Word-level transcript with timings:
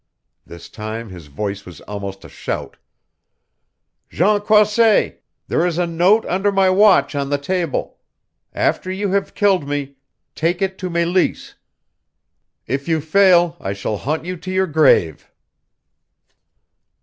This 0.47 0.67
time 0.67 1.09
his 1.09 1.27
voice 1.27 1.63
was 1.63 1.79
almost 1.81 2.25
a 2.25 2.27
shout. 2.27 2.75
"Jean 4.09 4.41
Croisset, 4.41 5.21
there 5.47 5.63
is 5.63 5.77
a 5.77 5.85
note 5.85 6.25
under 6.25 6.51
my 6.51 6.71
watch 6.71 7.13
on 7.13 7.29
the 7.29 7.37
table. 7.37 7.99
After 8.51 8.91
you 8.91 9.09
have 9.11 9.35
killed 9.35 9.67
me 9.67 9.97
take 10.33 10.59
it 10.59 10.79
to 10.79 10.89
Meleese. 10.89 11.53
If 12.65 12.87
you 12.87 12.99
fail 12.99 13.55
I 13.59 13.73
shall 13.73 13.97
haunt 13.97 14.25
you 14.25 14.37
to 14.37 14.49
your 14.49 14.65
grave!" 14.65 15.29